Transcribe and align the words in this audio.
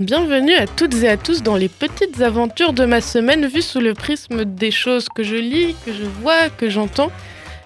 Bienvenue 0.00 0.54
à 0.54 0.68
toutes 0.68 0.94
et 1.02 1.08
à 1.08 1.16
tous 1.16 1.42
dans 1.42 1.56
les 1.56 1.68
petites 1.68 2.20
aventures 2.20 2.72
de 2.72 2.84
ma 2.84 3.00
semaine 3.00 3.48
vues 3.48 3.62
sous 3.62 3.80
le 3.80 3.94
prisme 3.94 4.44
des 4.44 4.70
choses 4.70 5.08
que 5.12 5.24
je 5.24 5.34
lis, 5.34 5.74
que 5.84 5.92
je 5.92 6.04
vois, 6.04 6.50
que 6.50 6.70
j'entends 6.70 7.10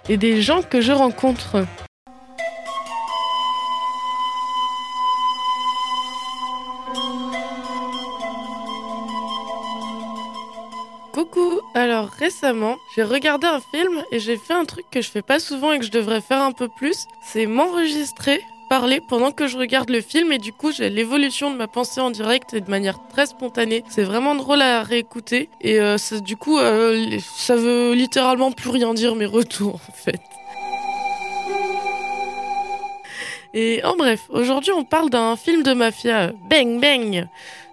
et 0.08 0.16
des 0.16 0.40
gens 0.40 0.62
que 0.62 0.80
je 0.80 0.92
rencontre. 0.92 1.66
Coucou 11.12 11.60
Alors 11.74 12.08
récemment, 12.08 12.76
j'ai 12.96 13.02
regardé 13.02 13.46
un 13.46 13.60
film 13.60 14.02
et 14.10 14.18
j'ai 14.20 14.38
fait 14.38 14.54
un 14.54 14.64
truc 14.64 14.86
que 14.90 15.02
je 15.02 15.10
fais 15.10 15.20
pas 15.20 15.38
souvent 15.38 15.72
et 15.72 15.78
que 15.78 15.84
je 15.84 15.90
devrais 15.90 16.22
faire 16.22 16.40
un 16.40 16.52
peu 16.52 16.68
plus, 16.68 16.96
c'est 17.22 17.44
m'enregistrer 17.44 18.40
parler 18.72 19.02
pendant 19.06 19.32
que 19.32 19.48
je 19.48 19.58
regarde 19.58 19.90
le 19.90 20.00
film 20.00 20.32
et 20.32 20.38
du 20.38 20.50
coup 20.50 20.72
j'ai 20.72 20.88
l'évolution 20.88 21.50
de 21.50 21.56
ma 21.58 21.66
pensée 21.66 22.00
en 22.00 22.08
direct 22.08 22.54
et 22.54 22.62
de 22.62 22.70
manière 22.70 23.00
très 23.10 23.26
spontanée. 23.26 23.84
C'est 23.90 24.02
vraiment 24.02 24.34
drôle 24.34 24.62
à 24.62 24.82
réécouter 24.82 25.50
et 25.60 25.78
euh, 25.78 25.98
du 26.24 26.38
coup 26.38 26.58
euh, 26.58 27.18
ça 27.36 27.54
veut 27.54 27.92
littéralement 27.92 28.50
plus 28.50 28.70
rien 28.70 28.94
dire 28.94 29.14
mes 29.14 29.26
retours 29.26 29.74
en 29.74 29.92
fait. 29.92 30.22
Et 33.52 33.84
en 33.84 33.94
bref, 33.94 34.22
aujourd'hui 34.30 34.72
on 34.74 34.84
parle 34.84 35.10
d'un 35.10 35.36
film 35.36 35.62
de 35.62 35.74
mafia, 35.74 36.32
Bang 36.48 36.80
Bang 36.80 37.28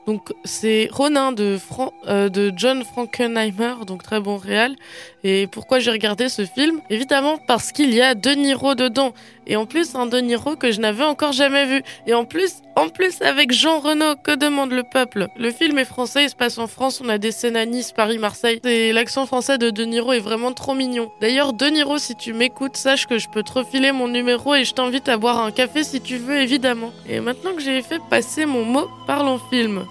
donc 0.09 0.33
c'est 0.43 0.89
Ronin 0.91 1.31
de, 1.31 1.59
euh, 2.07 2.29
de 2.29 2.51
John 2.55 2.83
Frankenheimer, 2.83 3.85
donc 3.85 4.01
très 4.01 4.19
bon 4.19 4.37
réal. 4.37 4.75
Et 5.23 5.45
pourquoi 5.45 5.77
j'ai 5.77 5.91
regardé 5.91 6.29
ce 6.29 6.47
film? 6.47 6.81
Évidemment 6.89 7.37
parce 7.45 7.71
qu'il 7.71 7.93
y 7.93 8.01
a 8.01 8.15
De 8.15 8.31
Niro 8.31 8.73
dedans. 8.73 9.13
Et 9.49 9.55
en 9.55 9.65
plus 9.65 9.95
un 9.95 10.05
De 10.05 10.19
Niro 10.19 10.55
que 10.55 10.71
je 10.71 10.79
n'avais 10.79 11.03
encore 11.03 11.33
jamais 11.33 11.65
vu. 11.65 11.83
Et 12.07 12.13
en 12.13 12.23
plus, 12.23 12.61
en 12.75 12.87
plus 12.87 13.21
avec 13.21 13.51
Jean 13.51 13.79
Reno, 13.79 14.15
que 14.15 14.35
demande 14.35 14.71
le 14.71 14.83
peuple? 14.83 15.27
Le 15.35 15.51
film 15.51 15.79
est 15.79 15.85
français, 15.85 16.25
il 16.25 16.29
se 16.29 16.35
passe 16.35 16.59
en 16.59 16.67
France, 16.67 17.01
on 17.03 17.09
a 17.09 17.17
des 17.17 17.31
scènes 17.31 17.57
à 17.57 17.65
Nice, 17.65 17.91
Paris, 17.91 18.19
Marseille. 18.19 18.61
Et 18.63 18.93
l'accent 18.93 19.25
français 19.25 19.57
de 19.57 19.71
De 19.71 19.83
Niro 19.83 20.13
est 20.13 20.19
vraiment 20.19 20.53
trop 20.53 20.75
mignon. 20.75 21.11
D'ailleurs, 21.19 21.53
De 21.53 21.65
Niro, 21.65 21.97
si 21.97 22.15
tu 22.15 22.31
m'écoutes, 22.31 22.77
sache 22.77 23.07
que 23.07 23.17
je 23.17 23.27
peux 23.27 23.43
te 23.43 23.53
refiler 23.53 23.91
mon 23.91 24.07
numéro 24.07 24.53
et 24.53 24.63
je 24.63 24.73
t'invite 24.73 25.09
à 25.09 25.17
boire 25.17 25.43
un 25.43 25.51
café 25.51 25.83
si 25.83 25.99
tu 25.99 26.17
veux, 26.17 26.37
évidemment. 26.37 26.93
Et 27.09 27.19
maintenant 27.19 27.53
que 27.55 27.61
j'ai 27.61 27.81
fait 27.81 27.99
passer 28.09 28.45
mon 28.45 28.63
mot, 28.63 28.87
parlons 29.07 29.39
film. 29.49 29.83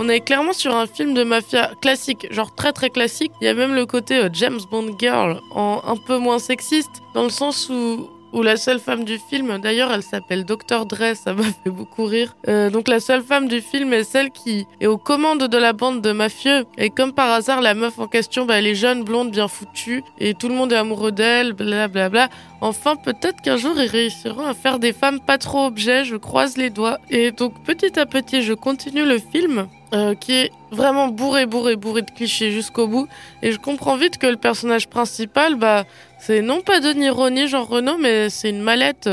On 0.00 0.08
est 0.08 0.20
clairement 0.20 0.52
sur 0.52 0.76
un 0.76 0.86
film 0.86 1.12
de 1.12 1.24
mafia 1.24 1.72
classique, 1.82 2.28
genre 2.30 2.54
très 2.54 2.72
très 2.72 2.88
classique. 2.88 3.32
Il 3.40 3.46
y 3.46 3.48
a 3.48 3.54
même 3.54 3.74
le 3.74 3.84
côté 3.84 4.16
euh, 4.16 4.28
James 4.32 4.60
Bond 4.70 4.96
Girl 4.96 5.40
en 5.50 5.82
un 5.84 5.96
peu 5.96 6.18
moins 6.18 6.38
sexiste, 6.38 7.02
dans 7.14 7.24
le 7.24 7.30
sens 7.30 7.68
où 7.68 8.08
où 8.32 8.42
la 8.42 8.56
seule 8.56 8.78
femme 8.78 9.04
du 9.04 9.18
film, 9.18 9.58
d'ailleurs 9.58 9.90
elle 9.90 10.02
s'appelle 10.02 10.44
Dr 10.44 10.86
Dre, 10.86 11.16
ça 11.16 11.32
m'a 11.34 11.44
fait 11.44 11.70
beaucoup 11.70 12.04
rire. 12.04 12.36
Euh, 12.46 12.70
donc 12.70 12.86
la 12.86 13.00
seule 13.00 13.22
femme 13.22 13.48
du 13.48 13.60
film 13.60 13.92
est 13.92 14.04
celle 14.04 14.30
qui 14.30 14.66
est 14.80 14.86
aux 14.86 14.98
commandes 14.98 15.48
de 15.48 15.58
la 15.58 15.72
bande 15.72 16.00
de 16.00 16.12
mafieux. 16.12 16.64
Et 16.76 16.90
comme 16.90 17.12
par 17.12 17.32
hasard, 17.32 17.60
la 17.60 17.74
meuf 17.74 17.98
en 17.98 18.06
question, 18.06 18.44
bah, 18.44 18.58
elle 18.58 18.66
est 18.66 18.74
jeune, 18.74 19.02
blonde, 19.02 19.30
bien 19.30 19.48
foutue, 19.48 20.04
et 20.18 20.34
tout 20.34 20.48
le 20.48 20.54
monde 20.54 20.72
est 20.72 20.76
amoureux 20.76 21.10
d'elle, 21.12 21.54
blablabla. 21.54 22.28
Enfin, 22.60 22.96
peut-être 22.96 23.40
qu'un 23.40 23.56
jour 23.56 23.74
ils 23.76 23.88
réussiront 23.88 24.46
à 24.46 24.54
faire 24.54 24.78
des 24.78 24.92
femmes 24.92 25.20
pas 25.20 25.38
trop 25.38 25.66
objets, 25.66 26.04
je 26.04 26.16
croise 26.16 26.56
les 26.56 26.70
doigts. 26.70 26.98
Et 27.10 27.30
donc 27.32 27.64
petit 27.64 27.98
à 27.98 28.06
petit, 28.06 28.42
je 28.42 28.52
continue 28.52 29.04
le 29.04 29.18
film. 29.18 29.68
Euh, 29.94 30.14
qui 30.14 30.32
est 30.32 30.50
vraiment 30.70 31.08
bourré, 31.08 31.46
bourré, 31.46 31.76
bourré 31.76 32.02
de 32.02 32.10
clichés 32.10 32.50
jusqu'au 32.50 32.86
bout. 32.86 33.08
Et 33.40 33.52
je 33.52 33.58
comprends 33.58 33.96
vite 33.96 34.18
que 34.18 34.26
le 34.26 34.36
personnage 34.36 34.86
principal, 34.86 35.54
bah, 35.54 35.84
c'est 36.18 36.42
non 36.42 36.60
pas 36.60 36.80
de 36.80 36.92
ni 36.92 37.48
genre 37.48 37.66
Renault, 37.66 37.96
mais 37.96 38.28
c'est 38.28 38.50
une 38.50 38.60
mallette. 38.60 39.08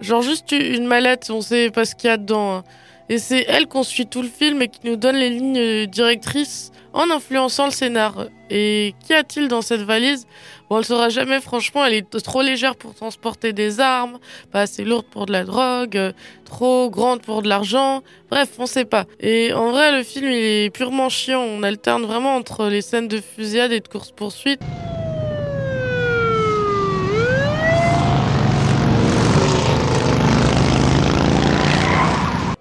Genre 0.00 0.20
juste 0.20 0.52
une 0.52 0.84
mallette, 0.84 1.30
on 1.30 1.40
sait 1.40 1.70
pas 1.70 1.86
ce 1.86 1.94
qu'il 1.94 2.10
y 2.10 2.12
a 2.12 2.18
dedans. 2.18 2.56
Hein. 2.56 2.64
Et 3.08 3.18
c'est 3.18 3.44
elle 3.48 3.66
qu'on 3.66 3.82
suit 3.82 4.06
tout 4.06 4.22
le 4.22 4.28
film 4.28 4.62
et 4.62 4.68
qui 4.68 4.80
nous 4.84 4.96
donne 4.96 5.16
les 5.16 5.30
lignes 5.30 5.86
directrices 5.86 6.70
en 6.92 7.10
influençant 7.10 7.66
le 7.66 7.70
scénar. 7.70 8.26
Et 8.50 8.94
qu'y 9.04 9.14
a-t-il 9.14 9.48
dans 9.48 9.62
cette 9.62 9.82
valise? 9.82 10.26
Bon, 10.68 10.78
elle 10.78 10.84
sera 10.84 11.08
jamais, 11.08 11.40
franchement, 11.40 11.84
elle 11.84 11.94
est 11.94 12.22
trop 12.22 12.42
légère 12.42 12.76
pour 12.76 12.94
transporter 12.94 13.52
des 13.52 13.80
armes, 13.80 14.18
pas 14.50 14.62
assez 14.62 14.84
lourde 14.84 15.06
pour 15.10 15.26
de 15.26 15.32
la 15.32 15.44
drogue, 15.44 16.12
trop 16.44 16.90
grande 16.90 17.22
pour 17.22 17.42
de 17.42 17.48
l'argent. 17.48 18.02
Bref, 18.30 18.50
on 18.58 18.66
sait 18.66 18.84
pas. 18.84 19.04
Et 19.20 19.52
en 19.52 19.70
vrai, 19.70 19.92
le 19.92 20.02
film, 20.02 20.26
il 20.26 20.32
est 20.32 20.70
purement 20.70 21.08
chiant. 21.08 21.42
On 21.42 21.62
alterne 21.62 22.04
vraiment 22.04 22.36
entre 22.36 22.66
les 22.66 22.82
scènes 22.82 23.08
de 23.08 23.20
fusillade 23.20 23.72
et 23.72 23.80
de 23.80 23.88
course-poursuite. 23.88 24.60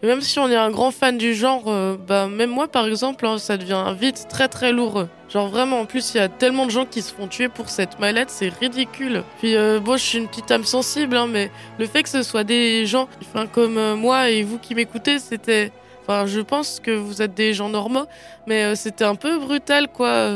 Même 0.08 0.22
si 0.22 0.40
on 0.40 0.50
est 0.50 0.56
un 0.56 0.72
grand 0.72 0.92
fan 0.92 1.18
du 1.18 1.34
genre, 1.34 1.64
euh, 1.68 1.96
bah, 1.96 2.28
même 2.28 2.50
moi 2.50 2.68
par 2.68 2.88
exemple, 2.88 3.26
hein, 3.26 3.38
ça 3.38 3.58
devient 3.58 3.84
vite 3.98 4.28
très 4.30 4.48
très 4.48 4.72
lourd. 4.72 5.06
Genre 5.30 5.48
vraiment, 5.48 5.80
en 5.80 5.86
plus, 5.86 6.14
il 6.14 6.18
y 6.18 6.20
a 6.20 6.28
tellement 6.28 6.66
de 6.66 6.72
gens 6.72 6.86
qui 6.86 7.02
se 7.02 7.14
font 7.14 7.28
tuer 7.28 7.48
pour 7.48 7.70
cette 7.70 8.00
mallette, 8.00 8.30
c'est 8.30 8.50
ridicule. 8.50 9.24
Puis 9.40 9.56
euh, 9.56 9.80
bon, 9.80 9.98
je 9.98 10.04
suis 10.04 10.18
une 10.18 10.28
petite 10.28 10.52
âme 10.52 10.66
sensible, 10.66 11.16
hein, 11.16 11.28
mais 11.28 11.52
le 11.78 11.86
fait 11.86 12.04
que 12.04 12.10
ce 12.10 12.24
soit 12.24 12.44
des 12.44 12.86
gens 12.86 13.08
enfin, 13.22 13.48
comme 13.48 13.78
euh, 13.78 13.96
moi 13.96 14.30
et 14.30 14.44
vous 14.44 14.58
qui 14.58 14.76
m'écoutez, 14.76 15.20
c'était... 15.20 15.72
Enfin, 16.02 16.26
je 16.26 16.42
pense 16.42 16.80
que 16.80 16.92
vous 16.92 17.22
êtes 17.22 17.36
des 17.36 17.54
gens 17.54 17.70
normaux, 17.70 18.08
mais 18.48 18.76
c'était 18.76 19.04
un 19.04 19.14
peu 19.14 19.38
brutal, 19.38 19.88
quoi 19.88 20.28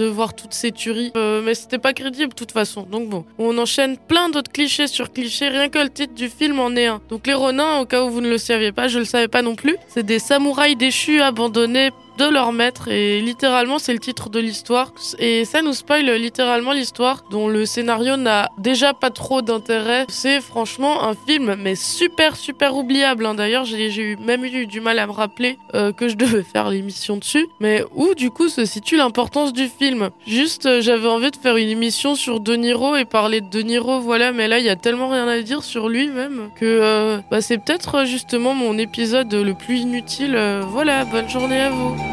de 0.00 0.06
voir 0.06 0.34
toutes 0.34 0.54
ces 0.54 0.72
tueries. 0.72 1.12
Euh, 1.16 1.42
mais 1.44 1.54
c'était 1.54 1.78
pas 1.78 1.92
crédible 1.92 2.30
de 2.30 2.34
toute 2.34 2.52
façon. 2.52 2.82
Donc 2.82 3.08
bon, 3.08 3.24
on 3.38 3.56
enchaîne 3.58 3.96
plein 3.96 4.30
d'autres 4.30 4.50
clichés 4.50 4.86
sur 4.86 5.12
clichés, 5.12 5.48
rien 5.48 5.68
que 5.68 5.78
le 5.78 5.90
titre 5.90 6.14
du 6.14 6.28
film 6.28 6.58
en 6.58 6.74
est 6.74 6.86
un. 6.86 7.00
Donc 7.10 7.26
les 7.26 7.34
Ronins, 7.34 7.80
au 7.80 7.84
cas 7.84 8.02
où 8.04 8.10
vous 8.10 8.20
ne 8.20 8.28
le 8.28 8.38
saviez 8.38 8.72
pas, 8.72 8.88
je 8.88 8.98
le 8.98 9.04
savais 9.04 9.28
pas 9.28 9.42
non 9.42 9.54
plus, 9.54 9.76
c'est 9.88 10.04
des 10.04 10.18
samouraïs 10.18 10.76
déchus 10.76 11.20
abandonnés 11.20 11.90
de 12.20 12.28
leur 12.28 12.52
maître 12.52 12.88
et 12.88 13.20
littéralement 13.22 13.78
c'est 13.78 13.94
le 13.94 13.98
titre 13.98 14.28
de 14.28 14.38
l'histoire 14.38 14.92
et 15.18 15.46
ça 15.46 15.62
nous 15.62 15.72
spoil 15.72 16.04
littéralement 16.16 16.72
l'histoire 16.72 17.24
dont 17.30 17.48
le 17.48 17.64
scénario 17.64 18.18
n'a 18.18 18.50
déjà 18.58 18.92
pas 18.92 19.08
trop 19.08 19.40
d'intérêt. 19.40 20.04
C'est 20.08 20.42
franchement 20.42 21.04
un 21.04 21.14
film 21.14 21.56
mais 21.58 21.74
super 21.74 22.36
super 22.36 22.76
oubliable. 22.76 23.24
Hein. 23.24 23.34
D'ailleurs 23.34 23.64
j'ai 23.64 23.88
eu 24.02 24.16
même 24.18 24.44
eu 24.44 24.66
du 24.66 24.82
mal 24.82 24.98
à 24.98 25.06
me 25.06 25.12
rappeler 25.12 25.56
euh, 25.74 25.92
que 25.92 26.08
je 26.08 26.16
devais 26.16 26.42
faire 26.42 26.68
l'émission 26.68 27.16
dessus, 27.16 27.48
mais 27.58 27.84
où 27.94 28.14
du 28.14 28.30
coup 28.30 28.50
se 28.50 28.66
situe 28.66 28.96
l'importance 28.96 29.54
du 29.54 29.68
film? 29.68 30.10
Juste 30.26 30.66
euh, 30.66 30.82
j'avais 30.82 31.08
envie 31.08 31.30
de 31.30 31.36
faire 31.36 31.56
une 31.56 31.70
émission 31.70 32.14
sur 32.14 32.40
De 32.40 32.54
Niro 32.54 32.96
et 32.96 33.06
parler 33.06 33.40
de 33.40 33.48
De 33.48 33.62
Niro 33.62 34.00
voilà, 34.00 34.32
mais 34.32 34.46
là 34.46 34.58
il 34.58 34.66
y 34.66 34.70
a 34.70 34.76
tellement 34.76 35.08
rien 35.08 35.26
à 35.26 35.40
dire 35.40 35.62
sur 35.62 35.88
lui 35.88 36.08
même 36.08 36.50
que 36.54 36.66
euh, 36.66 37.18
bah, 37.30 37.40
c'est 37.40 37.56
peut-être 37.56 38.04
justement 38.04 38.52
mon 38.52 38.76
épisode 38.76 39.32
le 39.32 39.54
plus 39.54 39.78
inutile. 39.78 40.38
voilà, 40.68 41.06
bonne 41.06 41.30
journée 41.30 41.60
à 41.60 41.70
vous. 41.70 42.09